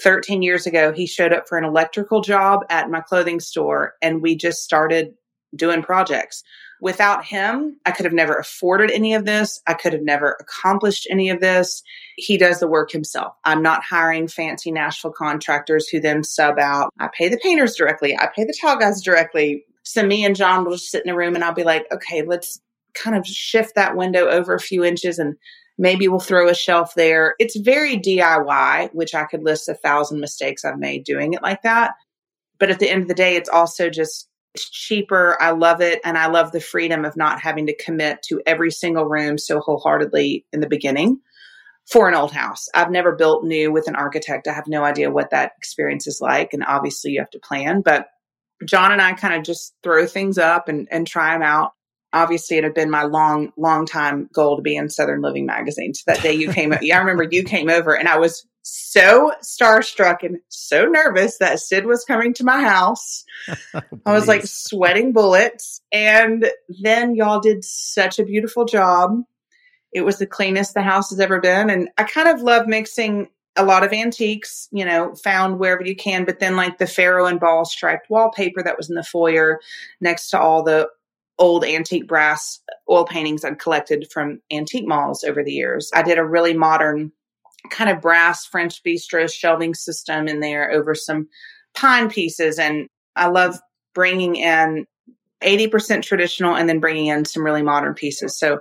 [0.00, 0.92] 13 years ago.
[0.92, 5.14] He showed up for an electrical job at my clothing store, and we just started
[5.54, 6.42] doing projects.
[6.80, 9.60] Without him, I could have never afforded any of this.
[9.68, 11.82] I could have never accomplished any of this.
[12.16, 13.34] He does the work himself.
[13.44, 16.92] I'm not hiring fancy Nashville contractors who then sub out.
[16.98, 18.18] I pay the painters directly.
[18.18, 19.64] I pay the tile guys directly.
[19.84, 22.22] So me and John will just sit in a room and I'll be like, okay,
[22.22, 22.60] let's
[22.94, 25.36] kind of shift that window over a few inches and
[25.78, 27.34] maybe we'll throw a shelf there.
[27.38, 31.62] It's very DIY, which I could list a thousand mistakes I've made doing it like
[31.62, 31.92] that.
[32.58, 35.40] But at the end of the day, it's also just it's cheaper.
[35.40, 36.00] I love it.
[36.04, 39.60] And I love the freedom of not having to commit to every single room so
[39.60, 41.20] wholeheartedly in the beginning
[41.86, 42.68] for an old house.
[42.74, 44.46] I've never built new with an architect.
[44.46, 46.52] I have no idea what that experience is like.
[46.52, 47.80] And obviously, you have to plan.
[47.80, 48.08] But
[48.66, 51.72] John and I kind of just throw things up and, and try them out
[52.12, 55.94] obviously it had been my long, long time goal to be in Southern Living magazine.
[55.94, 59.32] So that day you came, yeah, I remember you came over and I was so
[59.42, 63.24] starstruck and so nervous that Sid was coming to my house.
[64.06, 65.80] I was like sweating bullets.
[65.90, 66.46] And
[66.82, 69.22] then y'all did such a beautiful job.
[69.92, 71.70] It was the cleanest the house has ever been.
[71.70, 75.94] And I kind of love mixing a lot of antiques, you know, found wherever you
[75.94, 79.60] can, but then like the Farrow and Ball striped wallpaper that was in the foyer
[80.00, 80.88] next to all the
[81.38, 85.90] old antique brass oil paintings I'd collected from antique malls over the years.
[85.94, 87.12] I did a really modern
[87.70, 91.28] kind of brass French bistro shelving system in there over some
[91.74, 92.58] pine pieces.
[92.58, 93.58] And I love
[93.94, 94.86] bringing in
[95.42, 98.38] 80% traditional and then bringing in some really modern pieces.
[98.38, 98.60] So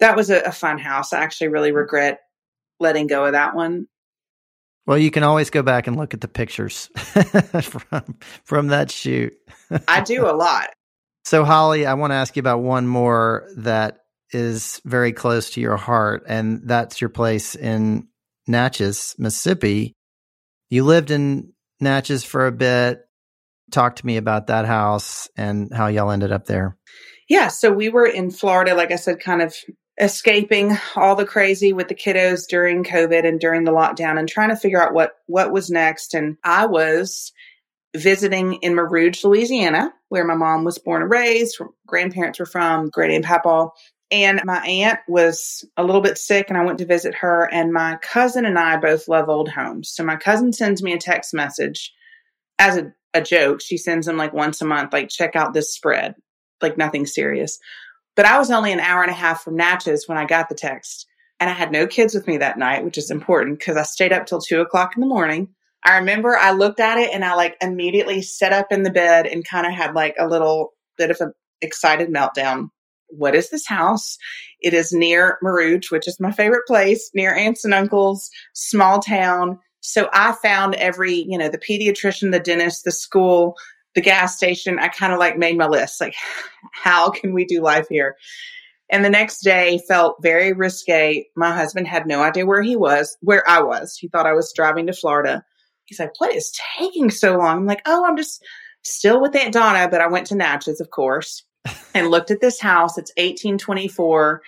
[0.00, 1.12] that was a, a fun house.
[1.12, 2.20] I actually really regret
[2.78, 3.86] letting go of that one.
[4.86, 6.86] Well, you can always go back and look at the pictures
[7.62, 9.34] from from that shoot.
[9.86, 10.70] I do a lot.
[11.24, 13.98] So, Holly, I want to ask you about one more that
[14.32, 18.08] is very close to your heart, and that's your place in
[18.46, 19.94] Natchez, Mississippi.
[20.70, 23.00] You lived in Natchez for a bit.
[23.70, 26.76] Talk to me about that house and how y'all ended up there.
[27.28, 29.54] Yeah, so we were in Florida, like I said, kind of
[30.00, 34.48] escaping all the crazy with the kiddos during COVID and during the lockdown and trying
[34.48, 36.14] to figure out what what was next.
[36.14, 37.32] And I was
[37.96, 42.88] visiting in Mer Rouge, Louisiana, where my mom was born and raised, grandparents were from,
[42.88, 43.68] great and Papa.
[44.12, 47.48] And my aunt was a little bit sick, and I went to visit her.
[47.52, 49.90] And my cousin and I both love old homes.
[49.90, 51.92] So my cousin sends me a text message
[52.58, 53.60] as a, a joke.
[53.60, 56.16] She sends him like once a month, like, check out this spread,
[56.60, 57.58] like nothing serious.
[58.16, 60.56] But I was only an hour and a half from Natchez when I got the
[60.56, 61.06] text.
[61.38, 64.12] And I had no kids with me that night, which is important because I stayed
[64.12, 65.48] up till two o'clock in the morning.
[65.84, 69.26] I remember I looked at it and I like immediately sat up in the bed
[69.26, 72.68] and kind of had like a little bit of an excited meltdown.
[73.08, 74.18] What is this house?
[74.60, 79.58] It is near Rouge, which is my favorite place, near aunts and uncles, small town.
[79.80, 83.56] So I found every, you know, the pediatrician, the dentist, the school,
[83.94, 84.78] the gas station.
[84.78, 86.14] I kind of like made my list like,
[86.72, 88.16] how can we do life here?
[88.90, 91.26] And the next day felt very risque.
[91.36, 93.96] My husband had no idea where he was, where I was.
[93.96, 95.44] He thought I was driving to Florida.
[95.90, 97.58] He's like, What is taking so long?
[97.58, 98.42] I'm like, Oh, I'm just
[98.82, 101.44] still with Aunt Donna, but I went to Natchez, of course,
[101.94, 102.96] and looked at this house.
[102.96, 104.40] It's 1824,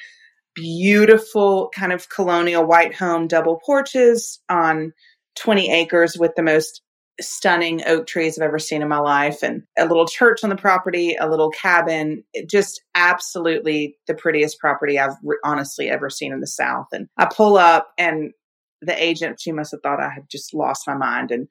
[0.55, 4.93] beautiful kind of colonial white home, double porches on
[5.37, 6.81] 20 acres with the most
[7.21, 10.57] stunning oak trees I've ever seen in my life, and a little church on the
[10.57, 12.25] property, a little cabin.
[12.49, 16.87] just absolutely the prettiest property I've re- honestly ever seen in the South.
[16.93, 18.33] And I pull up, and
[18.83, 21.49] the agent, she must have thought I had just lost my mind and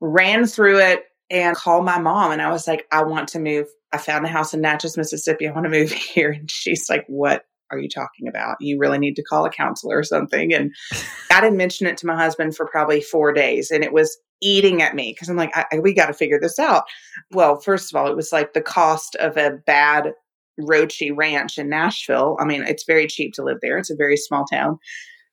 [0.00, 2.32] ran through it and called my mom.
[2.32, 3.66] And I was like, I want to move.
[3.92, 5.48] I found a house in Natchez, Mississippi.
[5.48, 6.30] I want to move here.
[6.30, 8.56] And she's like, What are you talking about?
[8.60, 10.52] You really need to call a counselor or something.
[10.52, 10.74] And
[11.30, 13.70] I didn't mention it to my husband for probably four days.
[13.70, 16.40] And it was eating at me because I'm like, I, I, we got to figure
[16.40, 16.84] this out.
[17.32, 20.12] Well, first of all, it was like the cost of a bad
[20.60, 22.36] roachy ranch in Nashville.
[22.40, 24.78] I mean, it's very cheap to live there, it's a very small town.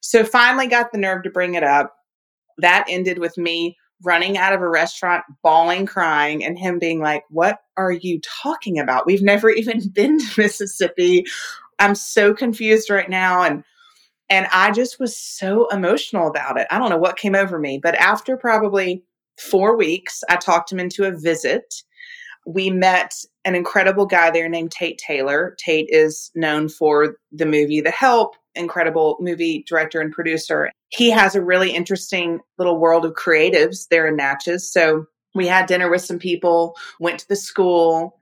[0.01, 1.93] So finally got the nerve to bring it up.
[2.60, 7.23] That ended with me running out of a restaurant, bawling, crying, and him being like,
[7.29, 9.05] What are you talking about?
[9.05, 11.25] We've never even been to Mississippi.
[11.79, 13.43] I'm so confused right now.
[13.43, 13.63] And
[14.29, 16.67] and I just was so emotional about it.
[16.69, 19.03] I don't know what came over me, but after probably
[19.39, 21.75] four weeks, I talked him into a visit.
[22.45, 23.13] We met
[23.45, 25.55] an incredible guy there named Tate Taylor.
[25.63, 30.72] Tate is known for the movie The Help, incredible movie director and producer.
[30.89, 34.72] He has a really interesting little world of creatives there in Natchez.
[34.72, 38.17] So we had dinner with some people, went to the school,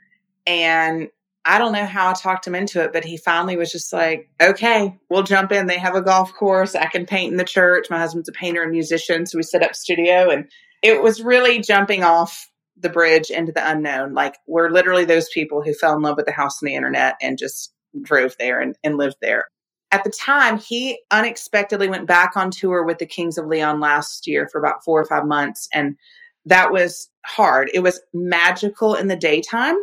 [0.46, 1.10] and
[1.46, 4.30] I don't know how I talked him into it, but he finally was just like,
[4.42, 5.68] okay, we'll jump in.
[5.68, 6.74] They have a golf course.
[6.74, 7.86] I can paint in the church.
[7.90, 9.28] My husband's a painter and musician.
[9.28, 10.50] So we set up studio and
[10.82, 14.16] it was really jumping off the bridge into the unknown.
[14.16, 17.16] Like we're literally those people who fell in love with the house on the internet
[17.22, 17.72] and just
[18.02, 19.48] drove there and, and lived there.
[19.92, 24.28] At the time, he unexpectedly went back on tour with the Kings of Leon last
[24.28, 25.70] year for about four or five months.
[25.74, 25.96] And
[26.46, 27.70] that was hard.
[27.74, 29.76] It was magical in the daytime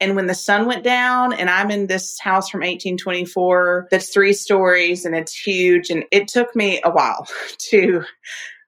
[0.00, 4.34] and when the sun went down, and I'm in this house from 1824 that's three
[4.34, 7.26] stories and it's huge, and it took me a while
[7.70, 8.04] to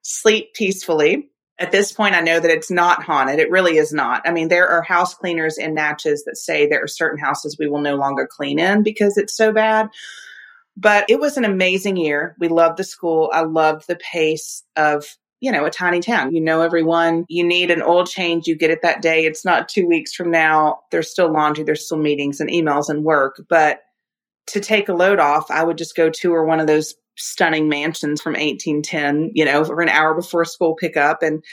[0.03, 1.31] sleep peacefully.
[1.61, 3.41] At this point, I know that it's not haunted.
[3.41, 4.23] It really is not.
[4.25, 7.69] I mean, there are house cleaners in Natchez that say there are certain houses we
[7.69, 9.91] will no longer clean in because it's so bad.
[10.81, 12.37] But it was an amazing year.
[12.39, 13.31] We loved the school.
[13.33, 15.05] I loved the pace of
[15.41, 16.35] you know, a tiny town.
[16.35, 17.25] You know everyone.
[17.29, 19.25] You need an oil change, you get it that day.
[19.25, 20.81] It's not two weeks from now.
[20.91, 23.41] There's still laundry, there's still meetings and emails and work.
[23.49, 23.81] But
[24.49, 28.21] to take a load off, I would just go tour one of those stunning mansions
[28.21, 31.45] from 1810, you know, for an hour before school pickup and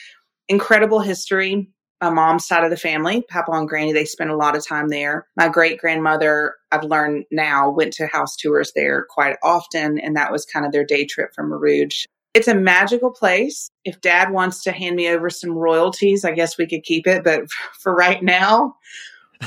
[0.48, 1.70] incredible history.
[2.02, 4.90] My mom's side of the family, Papa and Granny, they spent a lot of time
[4.90, 5.28] there.
[5.38, 10.32] My great grandmother, I've learned now, went to house tours there quite often, and that
[10.32, 13.72] was kind of their day trip from Rouge it's a magical place.
[13.86, 17.24] If dad wants to hand me over some royalties, I guess we could keep it.
[17.24, 18.76] But for right now,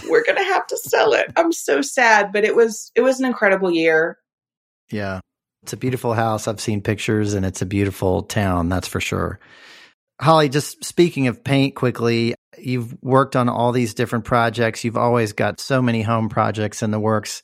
[0.09, 1.31] we're going to have to sell it.
[1.37, 4.19] I'm so sad, but it was, it was an incredible year.
[4.91, 5.21] Yeah.
[5.63, 6.49] It's a beautiful house.
[6.49, 8.71] I've seen pictures and it's a beautiful town.
[8.71, 9.39] That's for sure.
[10.21, 14.85] Holly, just speaking of paint quickly, you've worked on all these different projects.
[14.85, 17.43] You've always got so many home projects in the works.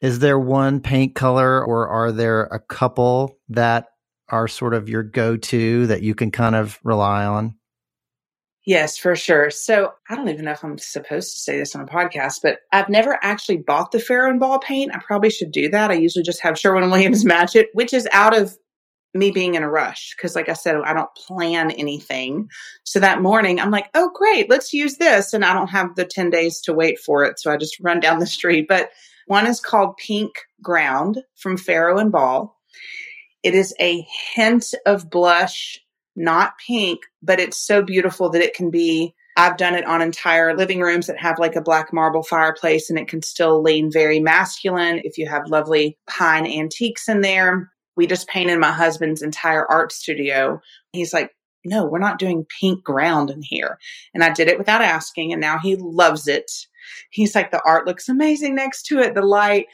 [0.00, 3.88] Is there one paint color or are there a couple that
[4.28, 7.56] are sort of your go to that you can kind of rely on?
[8.66, 9.48] Yes, for sure.
[9.50, 12.58] So I don't even know if I'm supposed to say this on a podcast, but
[12.72, 14.90] I've never actually bought the Farrow and Ball paint.
[14.92, 15.92] I probably should do that.
[15.92, 18.56] I usually just have Sherwin Williams match it, which is out of
[19.16, 22.48] me being in a rush because like i said i don't plan anything.
[22.84, 25.32] So that morning i'm like oh great let's use this.
[25.32, 28.00] And i don't have the 10 days to wait for it so i just run
[28.00, 28.66] down the street.
[28.68, 28.90] But
[29.26, 32.56] one is called pink ground from farrow and ball
[33.42, 35.78] it is a hint of blush
[36.16, 40.56] not pink but it's so beautiful that it can be I've done it on entire
[40.56, 44.18] living rooms that have like a black marble fireplace and it can still lean very
[44.18, 49.66] masculine if you have lovely pine antiques in there we just painted my husband's entire
[49.70, 50.60] art studio.
[50.92, 51.30] He's like,
[51.64, 53.78] no, we're not doing pink ground in here.
[54.14, 55.32] And I did it without asking.
[55.32, 56.50] And now he loves it.
[57.10, 59.66] He's like, the art looks amazing next to it, the light.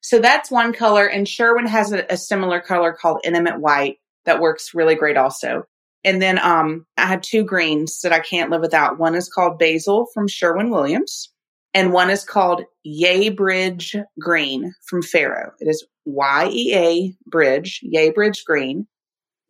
[0.00, 1.06] So that's one color.
[1.06, 5.64] And Sherwin has a, a similar color called Intimate White that works really great also.
[6.04, 8.98] And then um, I had two greens that I can't live without.
[8.98, 11.30] One is called Basil from Sherwin Williams,
[11.74, 15.52] and one is called Yeabridge Green from Farrow.
[15.60, 18.86] It is YEA Bridge, Yeabridge Green.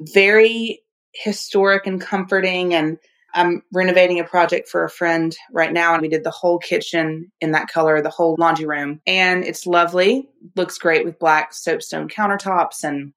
[0.01, 0.83] Very
[1.15, 2.75] historic and comforting.
[2.75, 2.99] And
[3.35, 7.31] I'm renovating a project for a friend right now, and we did the whole kitchen
[7.41, 9.01] in that color, the whole laundry room.
[9.07, 10.29] And it's lovely.
[10.57, 13.13] Looks great with black soapstone countertops and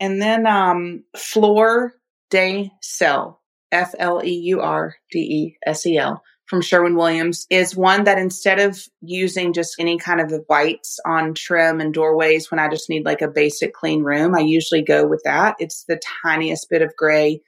[0.00, 1.92] and then um Fleur
[2.30, 3.40] de Sel,
[3.72, 8.04] F L E U R D E S E L from Sherwin Williams is one
[8.04, 12.68] that instead of using just any kind of whites on trim and doorways when I
[12.68, 15.56] just need like a basic clean room, I usually go with that.
[15.58, 17.42] It's the tiniest bit of gray.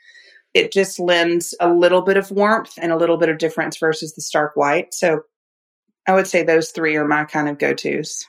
[0.53, 4.15] It just lends a little bit of warmth and a little bit of difference versus
[4.15, 4.93] the stark white.
[4.93, 5.23] So
[6.07, 8.27] I would say those three are my kind of go tos.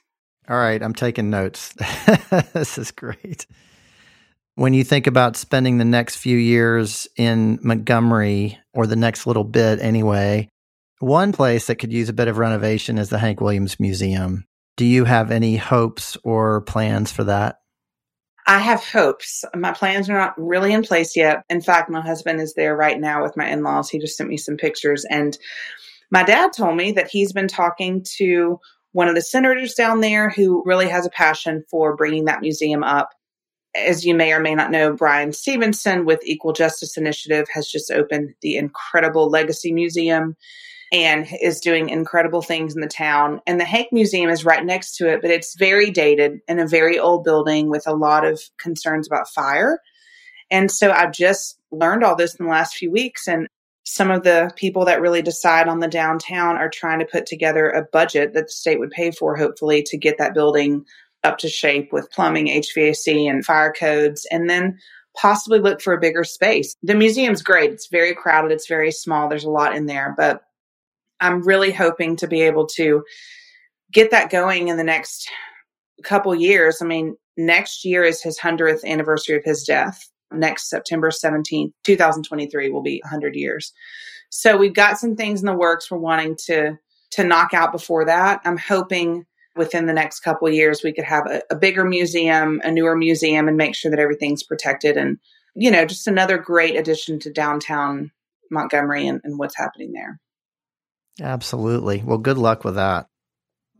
[0.47, 1.73] All right, I'm taking notes.
[2.53, 3.45] this is great.
[4.55, 9.43] When you think about spending the next few years in Montgomery, or the next little
[9.43, 10.47] bit anyway,
[11.01, 14.45] one place that could use a bit of renovation is the Hank Williams Museum.
[14.77, 17.57] Do you have any hopes or plans for that?
[18.47, 19.45] I have hopes.
[19.55, 21.43] My plans are not really in place yet.
[21.49, 23.89] In fact, my husband is there right now with my in laws.
[23.89, 25.05] He just sent me some pictures.
[25.09, 25.37] And
[26.09, 28.59] my dad told me that he's been talking to
[28.93, 32.83] one of the senators down there who really has a passion for bringing that museum
[32.83, 33.09] up.
[33.73, 37.89] As you may or may not know, Bryan Stevenson with Equal Justice Initiative has just
[37.89, 40.35] opened the incredible Legacy Museum
[40.91, 43.41] and is doing incredible things in the town.
[43.47, 46.67] And the Hank Museum is right next to it, but it's very dated and a
[46.67, 49.79] very old building with a lot of concerns about fire.
[50.49, 53.27] And so I've just learned all this in the last few weeks.
[53.27, 53.47] And
[53.83, 57.69] some of the people that really decide on the downtown are trying to put together
[57.69, 60.85] a budget that the state would pay for, hopefully, to get that building
[61.23, 64.27] up to shape with plumbing, HVAC, and fire codes.
[64.29, 64.77] And then
[65.15, 66.75] possibly look for a bigger space.
[66.83, 67.71] The museum's great.
[67.71, 68.51] It's very crowded.
[68.51, 69.29] It's very small.
[69.29, 70.43] There's a lot in there, but
[71.21, 73.03] I'm really hoping to be able to
[73.91, 75.29] get that going in the next
[76.03, 76.81] couple years.
[76.81, 80.07] I mean, next year is his 100th anniversary of his death.
[80.31, 83.73] Next September 17th, 2023 will be 100 years.
[84.29, 86.77] So we've got some things in the works we're wanting to
[87.11, 88.39] to knock out before that.
[88.45, 89.25] I'm hoping
[89.57, 93.49] within the next couple years we could have a, a bigger museum, a newer museum
[93.49, 95.17] and make sure that everything's protected and
[95.55, 98.11] you know, just another great addition to downtown
[98.49, 100.19] Montgomery and, and what's happening there.
[101.19, 102.01] Absolutely.
[102.05, 103.07] Well, good luck with that.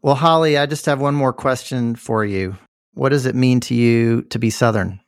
[0.02, 2.58] Well, Holly, I just have one more question for you.
[2.94, 5.00] What does it mean to you to be Southern?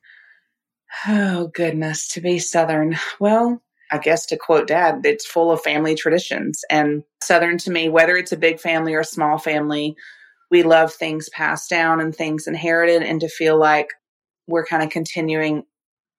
[1.08, 2.98] Oh, goodness, to be Southern.
[3.20, 3.62] Well,
[3.92, 6.62] I guess to quote dad, it's full of family traditions.
[6.70, 9.96] And Southern to me, whether it's a big family or a small family,
[10.50, 13.94] we love things passed down and things inherited, and to feel like
[14.48, 15.64] we're kind of continuing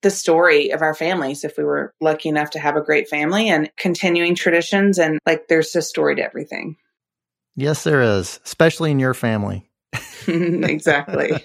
[0.04, 3.48] the story of our families if we were lucky enough to have a great family
[3.48, 6.76] and continuing traditions and like there's a story to everything.
[7.56, 9.68] Yes, there is, especially in your family.
[10.28, 11.42] exactly.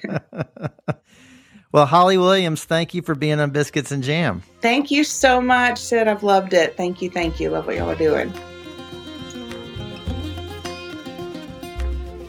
[1.72, 4.43] well, Holly Williams, thank you for being on Biscuits and Jam.
[4.60, 6.10] Thank you so much, Sid.
[6.10, 6.76] I've loved it.
[6.76, 7.10] Thank you.
[7.10, 7.49] Thank you.
[7.51, 8.34] Love what y'all are doing.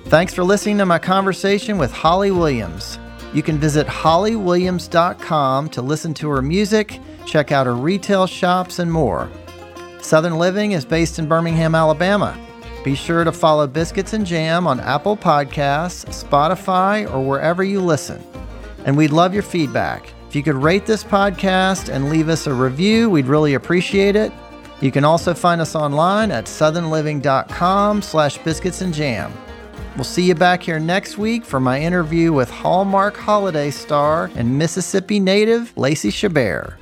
[0.05, 3.00] Thanks for listening to my conversation with Holly Williams.
[3.33, 8.91] You can visit hollywilliams.com to listen to her music, check out her retail shops, and
[8.91, 9.31] more.
[10.01, 12.37] Southern Living is based in Birmingham, Alabama.
[12.85, 18.23] Be sure to follow Biscuits and Jam on Apple Podcasts, Spotify, or wherever you listen.
[18.87, 20.13] And we'd love your feedback.
[20.29, 24.33] If you could rate this podcast and leave us a review, we'd really appreciate it.
[24.81, 29.33] You can also find us online at southernliving.com slash biscuits and jam.
[29.97, 34.57] We'll see you back here next week for my interview with Hallmark holiday star and
[34.57, 36.77] Mississippi native Lacey Chabert.